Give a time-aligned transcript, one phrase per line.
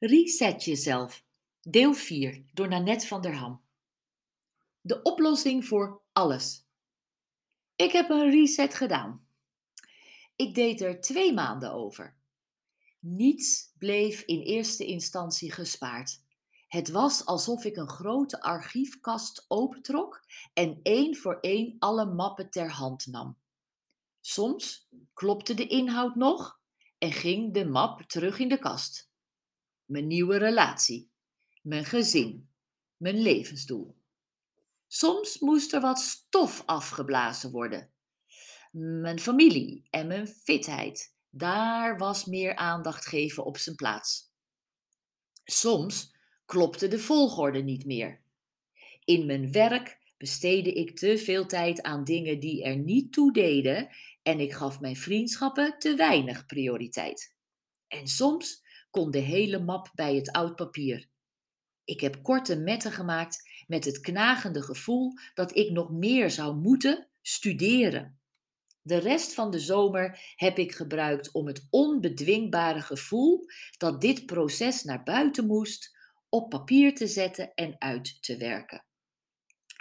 [0.00, 1.24] Reset jezelf.
[1.60, 3.60] Deel 4 door Nanette van der Ham.
[4.80, 6.66] De oplossing voor alles.
[7.76, 9.26] Ik heb een reset gedaan.
[10.36, 12.16] Ik deed er twee maanden over.
[12.98, 16.22] Niets bleef in eerste instantie gespaard.
[16.68, 22.70] Het was alsof ik een grote archiefkast opentrok en één voor één alle mappen ter
[22.70, 23.38] hand nam.
[24.20, 26.60] Soms klopte de inhoud nog
[26.98, 29.07] en ging de map terug in de kast
[29.88, 31.10] mijn nieuwe relatie,
[31.62, 32.50] mijn gezin,
[32.96, 33.96] mijn levensdoel.
[34.86, 37.90] Soms moest er wat stof afgeblazen worden.
[38.72, 44.32] Mijn familie en mijn fitheid, daar was meer aandacht geven op zijn plaats.
[45.44, 48.22] Soms klopte de volgorde niet meer.
[49.04, 53.88] In mijn werk besteedde ik te veel tijd aan dingen die er niet toe deden
[54.22, 57.36] en ik gaf mijn vriendschappen te weinig prioriteit.
[57.88, 61.08] En soms kon de hele map bij het oud papier.
[61.84, 67.08] Ik heb korte metten gemaakt met het knagende gevoel dat ik nog meer zou moeten
[67.22, 68.20] studeren.
[68.82, 73.44] De rest van de zomer heb ik gebruikt om het onbedwingbare gevoel
[73.76, 75.96] dat dit proces naar buiten moest
[76.28, 78.84] op papier te zetten en uit te werken.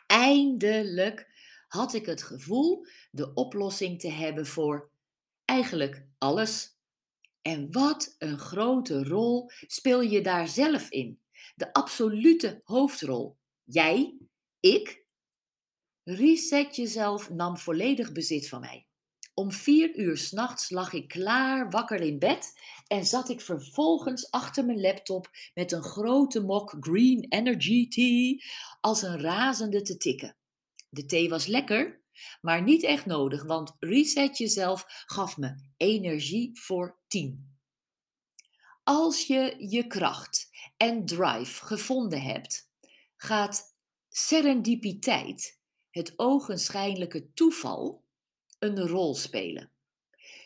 [0.07, 1.27] Eindelijk
[1.67, 4.89] had ik het gevoel de oplossing te hebben voor
[5.45, 6.76] eigenlijk alles.
[7.47, 11.21] En wat een grote rol speel je daar zelf in?
[11.55, 13.37] De absolute hoofdrol.
[13.63, 14.17] Jij,
[14.59, 15.05] ik.
[16.03, 18.87] Reset jezelf nam volledig bezit van mij.
[19.33, 22.53] Om vier uur s'nachts lag ik klaar wakker in bed
[22.87, 28.41] en zat ik vervolgens achter mijn laptop met een grote mok Green Energy Tea
[28.81, 30.37] als een razende te tikken.
[30.89, 32.01] De thee was lekker,
[32.41, 37.55] maar niet echt nodig, want Reset Jezelf gaf me energie voor 10.
[38.83, 42.71] Als je je kracht en drive gevonden hebt,
[43.15, 43.75] gaat
[44.09, 48.05] serendipiteit, het ogenschijnlijke toeval,
[48.59, 49.71] een rol spelen.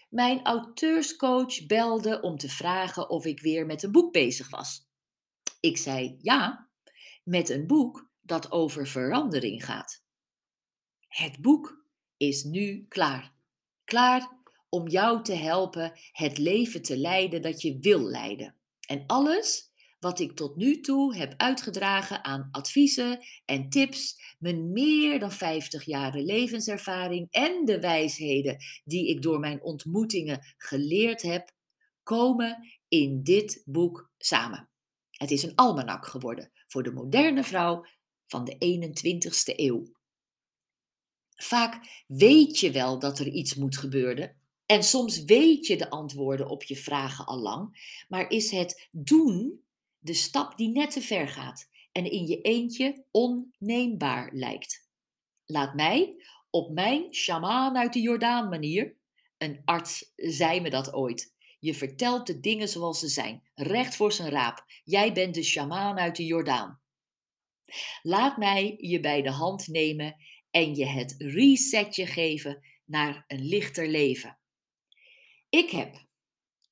[0.10, 4.90] Mijn auteurscoach belde om te vragen of ik weer met een boek bezig was.
[5.60, 6.70] Ik zei ja,
[7.24, 10.01] met een boek dat over verandering gaat.
[11.12, 11.86] Het boek
[12.18, 13.34] is nu klaar.
[13.84, 14.40] Klaar
[14.70, 18.56] om jou te helpen het leven te leiden dat je wil leiden.
[18.88, 25.20] En alles wat ik tot nu toe heb uitgedragen aan adviezen en tips, mijn meer
[25.20, 31.52] dan 50 jaren levenservaring en de wijsheden die ik door mijn ontmoetingen geleerd heb,
[32.04, 34.70] komen in dit boek samen.
[35.12, 37.86] Het is een almanak geworden voor de moderne vrouw
[38.28, 40.00] van de 21ste eeuw.
[41.42, 44.36] Vaak weet je wel dat er iets moet gebeuren.
[44.66, 49.64] En soms weet je de antwoorden op je vragen al lang, maar is het doen
[50.00, 54.90] de stap die net te ver gaat en in je eentje onneembaar lijkt.
[55.46, 58.96] Laat mij op mijn shamaan uit de Jordaan manier,
[59.38, 64.12] een arts zei me dat ooit, je vertelt de dingen zoals ze zijn, recht voor
[64.12, 64.66] zijn raap.
[64.84, 66.82] Jij bent de shamaan uit de Jordaan.
[68.02, 70.16] Laat mij je bij de hand nemen
[70.52, 74.38] en je het resetje geven naar een lichter leven.
[75.50, 76.06] Ik heb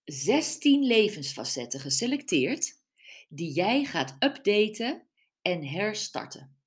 [0.05, 2.79] 16 levensfacetten geselecteerd
[3.29, 5.07] die jij gaat updaten
[5.41, 6.57] en herstarten.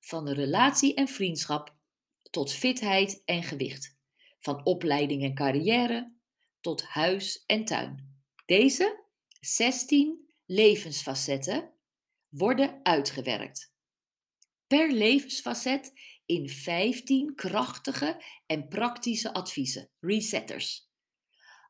[0.00, 1.76] Van relatie en vriendschap
[2.30, 3.96] tot fitheid en gewicht.
[4.38, 6.12] Van opleiding en carrière
[6.60, 8.22] tot huis en tuin.
[8.46, 9.04] Deze
[9.40, 11.72] 16 levensfacetten
[12.28, 13.72] worden uitgewerkt.
[14.66, 15.92] Per levensfacet
[16.34, 20.92] in 15 krachtige en praktische adviezen, resetters.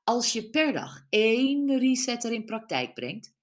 [0.04, 3.34] Als je per dag één resetter in praktijk brengt,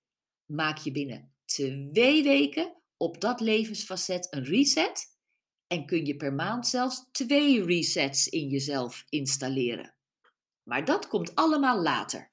[0.46, 5.20] maak je binnen twee weken op dat levensfacet een reset
[5.68, 9.96] en kun je per maand zelfs twee resets in jezelf installeren.
[10.64, 12.32] Maar dat komt allemaal later.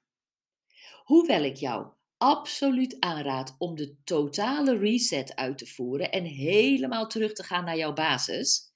[1.03, 7.33] Hoewel ik jou absoluut aanraad om de totale reset uit te voeren en helemaal terug
[7.33, 8.68] te gaan naar jouw basis,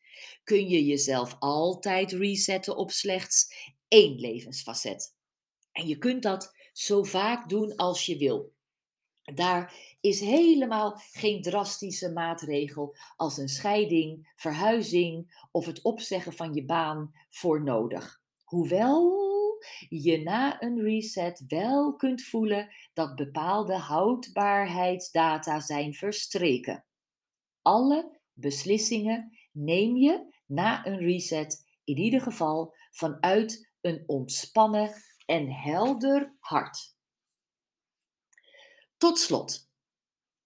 [0.43, 5.15] kun je jezelf altijd resetten op slechts één levensfacet.
[5.71, 8.53] En je kunt dat zo vaak doen als je wil.
[9.23, 16.65] Daar is helemaal geen drastische maatregel als een scheiding, verhuizing of het opzeggen van je
[16.65, 18.21] baan voor nodig.
[18.43, 19.21] Hoewel
[19.89, 26.85] je na een reset wel kunt voelen dat bepaalde houdbaarheidsdata zijn verstreken.
[27.61, 34.94] Alle beslissingen neem je na een reset in ieder geval vanuit een ontspannen
[35.25, 36.95] en helder hart.
[38.97, 39.69] Tot slot,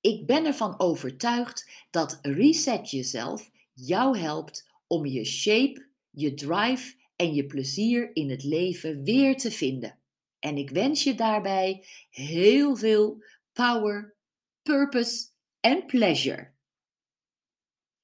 [0.01, 7.33] ik ben ervan overtuigd dat Reset Jezelf jou helpt om je shape, je drive en
[7.33, 9.99] je plezier in het leven weer te vinden.
[10.39, 13.23] En ik wens je daarbij heel veel
[13.53, 14.15] power,
[14.61, 15.27] purpose
[15.59, 16.55] en pleasure.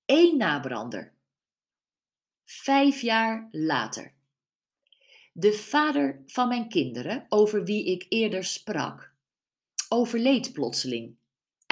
[0.05, 1.13] Eén nabrander.
[2.45, 4.13] Vijf jaar later.
[5.33, 9.13] De vader van mijn kinderen, over wie ik eerder sprak,
[9.89, 11.15] overleed plotseling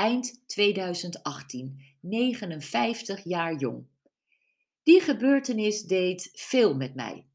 [0.02, 3.86] eind 2018, 59 jaar jong.
[4.84, 7.26] Die gebeurtenis deed veel met mij.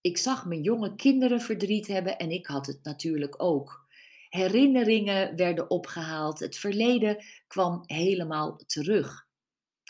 [0.00, 3.86] Ik zag mijn jonge kinderen verdriet hebben en ik had het natuurlijk ook.
[4.28, 9.25] Herinneringen werden opgehaald, het verleden kwam helemaal terug.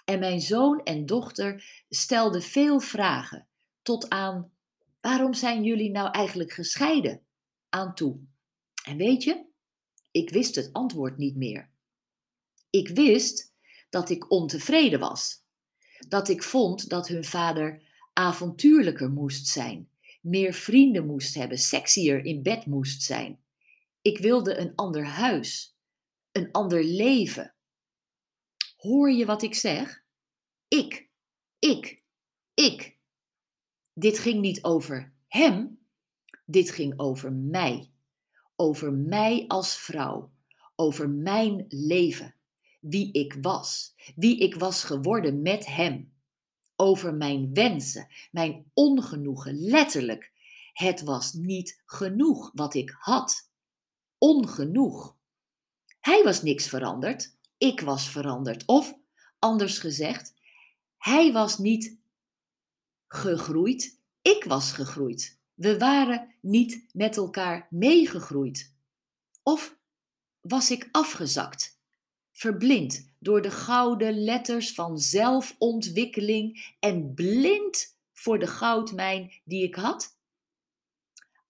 [0.06, 3.46] En mijn zoon en dochter stelden veel vragen,
[3.82, 4.50] tot aan
[5.00, 7.26] waarom zijn jullie nou eigenlijk gescheiden?
[7.76, 8.18] aan toe.
[8.84, 9.44] En weet je,
[10.10, 11.70] ik wist het antwoord niet meer.
[12.70, 13.54] Ik wist
[13.90, 15.44] dat ik ontevreden was.
[16.08, 17.82] Dat ik vond dat hun vader
[18.12, 19.88] avontuurlijker moest zijn,
[20.20, 23.40] meer vrienden moest hebben, sexier in bed moest zijn.
[24.02, 25.76] Ik wilde een ander huis,
[26.32, 27.54] een ander leven.
[28.76, 30.04] Hoor je wat ik zeg?
[30.68, 31.08] Ik,
[31.58, 32.02] ik,
[32.54, 32.96] ik.
[33.94, 35.78] Dit ging niet over hem,
[36.44, 37.90] dit ging over mij.
[38.56, 40.32] Over mij als vrouw,
[40.76, 42.34] over mijn leven
[42.88, 46.14] wie ik was, wie ik was geworden met Hem.
[46.76, 50.32] Over mijn wensen, mijn ongenoegen, letterlijk.
[50.72, 53.50] Het was niet genoeg wat ik had.
[54.18, 55.16] Ongenoeg.
[56.00, 58.66] Hij was niks veranderd, ik was veranderd.
[58.66, 58.98] Of,
[59.38, 60.34] anders gezegd,
[60.96, 61.98] hij was niet
[63.08, 65.38] gegroeid, ik was gegroeid.
[65.54, 68.74] We waren niet met elkaar meegegroeid.
[69.42, 69.78] Of
[70.40, 71.76] was ik afgezakt?
[72.36, 80.18] verblind door de gouden letters van zelfontwikkeling en blind voor de goudmijn die ik had?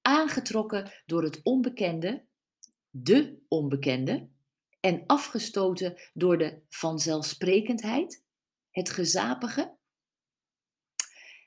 [0.03, 2.25] Aangetrokken door het onbekende,
[2.91, 4.29] de onbekende,
[4.87, 8.25] en afgestoten door de vanzelfsprekendheid,
[8.71, 9.77] het gezapige?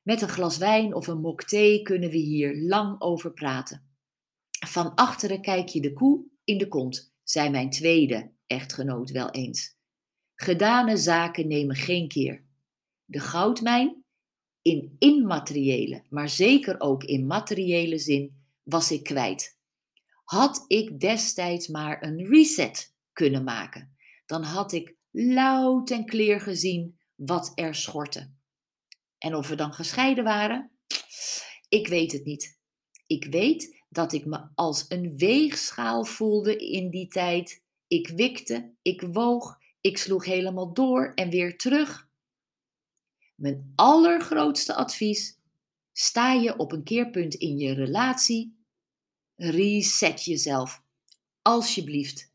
[0.04, 3.98] Met een glas wijn of een mok thee kunnen we hier lang over praten.
[4.68, 9.78] Van achteren kijk je de koe in de kont, zei mijn tweede echtgenoot wel eens.
[10.36, 12.44] Gedane zaken nemen geen keer.
[13.06, 14.04] De goudmijn,
[14.62, 19.58] in immateriële, maar zeker ook in materiële zin, was ik kwijt.
[20.24, 23.96] Had ik destijds maar een reset kunnen maken,
[24.26, 28.32] dan had ik luid en kleer gezien wat er schortte.
[29.18, 30.72] En of we dan gescheiden waren?
[31.70, 32.60] Ik weet het niet.
[33.08, 39.02] Ik weet dat ik me als een weegschaal voelde in die tijd ik wikte, ik
[39.02, 42.10] woog, ik sloeg helemaal door en weer terug.
[43.36, 45.40] Mijn allergrootste advies:
[45.92, 48.66] sta je op een keerpunt in je relatie,
[49.36, 50.84] reset jezelf,
[51.42, 52.29] alsjeblieft,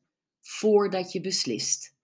[0.44, 1.94] voordat je beslist.